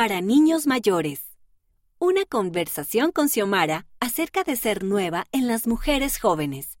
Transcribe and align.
para 0.00 0.22
niños 0.22 0.66
mayores. 0.66 1.36
Una 1.98 2.24
conversación 2.24 3.12
con 3.12 3.28
Xiomara 3.28 3.86
acerca 4.00 4.44
de 4.44 4.56
ser 4.56 4.82
nueva 4.82 5.26
en 5.30 5.46
las 5.46 5.66
mujeres 5.66 6.18
jóvenes. 6.18 6.78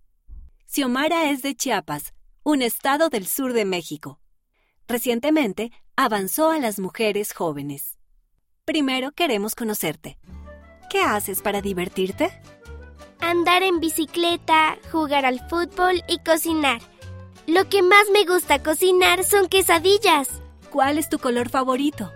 Xiomara 0.64 1.28
es 1.28 1.42
de 1.42 1.54
Chiapas, 1.54 2.14
un 2.44 2.62
estado 2.62 3.10
del 3.10 3.26
sur 3.26 3.52
de 3.52 3.66
México. 3.66 4.18
Recientemente 4.88 5.70
avanzó 5.96 6.50
a 6.50 6.58
las 6.58 6.78
mujeres 6.78 7.34
jóvenes. 7.34 7.98
Primero 8.64 9.12
queremos 9.12 9.54
conocerte. 9.54 10.18
¿Qué 10.88 11.02
haces 11.02 11.42
para 11.42 11.60
divertirte? 11.60 12.30
Andar 13.20 13.62
en 13.62 13.80
bicicleta, 13.80 14.78
jugar 14.90 15.26
al 15.26 15.46
fútbol 15.46 16.02
y 16.08 16.20
cocinar. 16.20 16.80
Lo 17.46 17.68
que 17.68 17.82
más 17.82 18.06
me 18.14 18.24
gusta 18.24 18.62
cocinar 18.62 19.24
son 19.24 19.46
quesadillas. 19.46 20.40
¿Cuál 20.70 20.96
es 20.96 21.10
tu 21.10 21.18
color 21.18 21.50
favorito? 21.50 22.10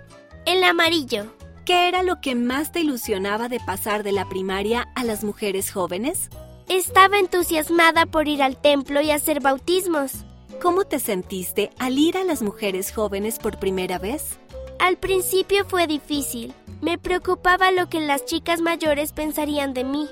El 0.46 0.62
amarillo. 0.62 1.24
¿Qué 1.64 1.88
era 1.88 2.02
lo 2.02 2.20
que 2.20 2.34
más 2.34 2.70
te 2.70 2.80
ilusionaba 2.80 3.48
de 3.48 3.60
pasar 3.60 4.02
de 4.02 4.12
la 4.12 4.28
primaria 4.28 4.86
a 4.94 5.02
las 5.02 5.24
mujeres 5.24 5.72
jóvenes? 5.72 6.28
Estaba 6.68 7.18
entusiasmada 7.18 8.04
por 8.04 8.28
ir 8.28 8.42
al 8.42 8.58
templo 8.58 9.00
y 9.00 9.10
hacer 9.10 9.40
bautismos. 9.40 10.12
¿Cómo 10.60 10.84
te 10.84 10.98
sentiste 10.98 11.70
al 11.78 11.98
ir 11.98 12.18
a 12.18 12.24
las 12.24 12.42
mujeres 12.42 12.92
jóvenes 12.92 13.38
por 13.38 13.58
primera 13.58 13.98
vez? 13.98 14.38
Al 14.78 14.98
principio 14.98 15.64
fue 15.64 15.86
difícil. 15.86 16.52
Me 16.82 16.98
preocupaba 16.98 17.70
lo 17.70 17.88
que 17.88 18.00
las 18.00 18.26
chicas 18.26 18.60
mayores 18.60 19.12
pensarían 19.12 19.72
de 19.72 19.84
mí. 19.84 20.10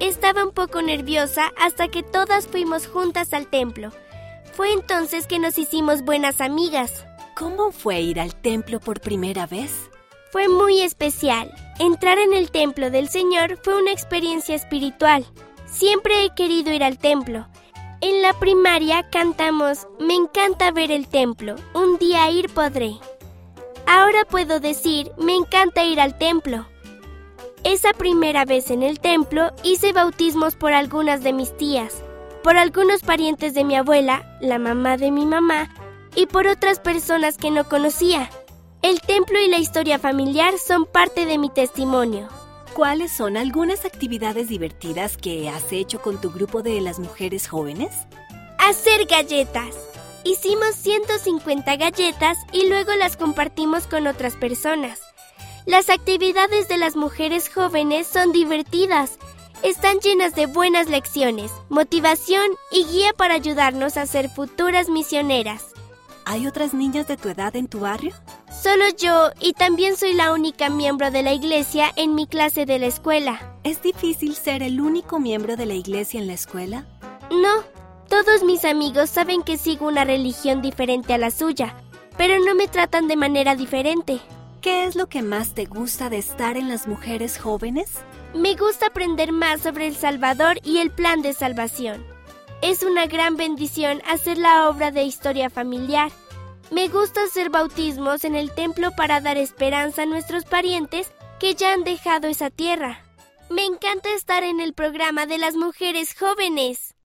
Estaba 0.00 0.42
un 0.42 0.50
poco 0.50 0.82
nerviosa 0.82 1.52
hasta 1.56 1.86
que 1.86 2.02
todas 2.02 2.48
fuimos 2.48 2.88
juntas 2.88 3.32
al 3.32 3.46
templo. 3.46 3.90
Fue 4.52 4.72
entonces 4.72 5.28
que 5.28 5.38
nos 5.38 5.58
hicimos 5.58 6.02
buenas 6.02 6.40
amigas. 6.40 7.04
¿Cómo 7.40 7.72
fue 7.72 8.02
ir 8.02 8.20
al 8.20 8.34
templo 8.34 8.80
por 8.80 9.00
primera 9.00 9.46
vez? 9.46 9.88
Fue 10.30 10.50
muy 10.50 10.82
especial. 10.82 11.50
Entrar 11.78 12.18
en 12.18 12.34
el 12.34 12.50
templo 12.50 12.90
del 12.90 13.08
Señor 13.08 13.58
fue 13.62 13.80
una 13.80 13.92
experiencia 13.92 14.54
espiritual. 14.54 15.24
Siempre 15.64 16.22
he 16.22 16.34
querido 16.34 16.70
ir 16.70 16.84
al 16.84 16.98
templo. 16.98 17.48
En 18.02 18.20
la 18.20 18.34
primaria 18.34 19.08
cantamos 19.08 19.88
Me 19.98 20.16
encanta 20.16 20.70
ver 20.70 20.90
el 20.90 21.08
templo, 21.08 21.56
un 21.72 21.96
día 21.96 22.30
ir 22.30 22.52
podré. 22.52 22.98
Ahora 23.86 24.26
puedo 24.28 24.60
decir 24.60 25.10
Me 25.16 25.34
encanta 25.34 25.82
ir 25.82 25.98
al 25.98 26.18
templo. 26.18 26.66
Esa 27.64 27.94
primera 27.94 28.44
vez 28.44 28.70
en 28.70 28.82
el 28.82 29.00
templo 29.00 29.50
hice 29.64 29.94
bautismos 29.94 30.56
por 30.56 30.74
algunas 30.74 31.22
de 31.22 31.32
mis 31.32 31.56
tías, 31.56 32.04
por 32.42 32.58
algunos 32.58 33.00
parientes 33.00 33.54
de 33.54 33.64
mi 33.64 33.76
abuela, 33.76 34.36
la 34.42 34.58
mamá 34.58 34.98
de 34.98 35.10
mi 35.10 35.24
mamá, 35.24 35.70
y 36.20 36.26
por 36.26 36.46
otras 36.46 36.80
personas 36.80 37.38
que 37.38 37.50
no 37.50 37.64
conocía. 37.64 38.28
El 38.82 39.00
templo 39.00 39.40
y 39.40 39.48
la 39.48 39.56
historia 39.56 39.98
familiar 39.98 40.52
son 40.58 40.84
parte 40.84 41.24
de 41.24 41.38
mi 41.38 41.48
testimonio. 41.48 42.28
¿Cuáles 42.74 43.10
son 43.10 43.38
algunas 43.38 43.86
actividades 43.86 44.48
divertidas 44.48 45.16
que 45.16 45.48
has 45.48 45.72
hecho 45.72 46.02
con 46.02 46.20
tu 46.20 46.30
grupo 46.30 46.60
de 46.60 46.78
las 46.82 46.98
mujeres 46.98 47.48
jóvenes? 47.48 47.90
Hacer 48.58 49.06
galletas. 49.06 49.74
Hicimos 50.22 50.74
150 50.74 51.76
galletas 51.76 52.36
y 52.52 52.68
luego 52.68 52.92
las 52.96 53.16
compartimos 53.16 53.86
con 53.86 54.06
otras 54.06 54.36
personas. 54.36 55.00
Las 55.64 55.88
actividades 55.88 56.68
de 56.68 56.76
las 56.76 56.96
mujeres 56.96 57.48
jóvenes 57.48 58.06
son 58.06 58.32
divertidas. 58.32 59.18
Están 59.62 60.00
llenas 60.00 60.34
de 60.34 60.44
buenas 60.44 60.90
lecciones, 60.90 61.50
motivación 61.70 62.50
y 62.70 62.84
guía 62.84 63.14
para 63.14 63.34
ayudarnos 63.36 63.96
a 63.96 64.04
ser 64.04 64.28
futuras 64.28 64.90
misioneras. 64.90 65.70
¿Hay 66.30 66.46
otras 66.46 66.74
niñas 66.74 67.08
de 67.08 67.16
tu 67.16 67.28
edad 67.28 67.56
en 67.56 67.66
tu 67.66 67.80
barrio? 67.80 68.12
Solo 68.62 68.84
yo 68.96 69.30
y 69.40 69.52
también 69.52 69.96
soy 69.96 70.14
la 70.14 70.32
única 70.32 70.70
miembro 70.70 71.10
de 71.10 71.24
la 71.24 71.32
iglesia 71.32 71.90
en 71.96 72.14
mi 72.14 72.28
clase 72.28 72.66
de 72.66 72.78
la 72.78 72.86
escuela. 72.86 73.58
¿Es 73.64 73.82
difícil 73.82 74.36
ser 74.36 74.62
el 74.62 74.80
único 74.80 75.18
miembro 75.18 75.56
de 75.56 75.66
la 75.66 75.74
iglesia 75.74 76.20
en 76.20 76.28
la 76.28 76.34
escuela? 76.34 76.86
No, 77.32 77.64
todos 78.08 78.44
mis 78.44 78.64
amigos 78.64 79.10
saben 79.10 79.42
que 79.42 79.56
sigo 79.56 79.88
una 79.88 80.04
religión 80.04 80.62
diferente 80.62 81.12
a 81.14 81.18
la 81.18 81.32
suya, 81.32 81.74
pero 82.16 82.38
no 82.38 82.54
me 82.54 82.68
tratan 82.68 83.08
de 83.08 83.16
manera 83.16 83.56
diferente. 83.56 84.20
¿Qué 84.60 84.84
es 84.84 84.94
lo 84.94 85.08
que 85.08 85.22
más 85.22 85.54
te 85.54 85.64
gusta 85.64 86.10
de 86.10 86.18
estar 86.18 86.56
en 86.56 86.68
las 86.68 86.86
mujeres 86.86 87.38
jóvenes? 87.38 87.90
Me 88.36 88.54
gusta 88.54 88.86
aprender 88.86 89.32
más 89.32 89.62
sobre 89.62 89.88
el 89.88 89.96
Salvador 89.96 90.60
y 90.62 90.78
el 90.78 90.92
plan 90.92 91.22
de 91.22 91.32
salvación. 91.32 92.06
Es 92.62 92.82
una 92.82 93.06
gran 93.06 93.36
bendición 93.36 94.02
hacer 94.06 94.36
la 94.36 94.68
obra 94.68 94.90
de 94.90 95.02
historia 95.02 95.48
familiar. 95.48 96.12
Me 96.70 96.88
gusta 96.88 97.24
hacer 97.24 97.50
bautismos 97.50 98.24
en 98.24 98.36
el 98.36 98.52
templo 98.54 98.92
para 98.92 99.20
dar 99.20 99.36
esperanza 99.36 100.02
a 100.02 100.06
nuestros 100.06 100.44
parientes 100.44 101.10
que 101.40 101.54
ya 101.56 101.72
han 101.72 101.82
dejado 101.82 102.28
esa 102.28 102.48
tierra. 102.50 103.02
Me 103.48 103.64
encanta 103.64 104.12
estar 104.14 104.44
en 104.44 104.60
el 104.60 104.72
programa 104.72 105.26
de 105.26 105.38
las 105.38 105.56
mujeres 105.56 106.14
jóvenes. 106.16 106.89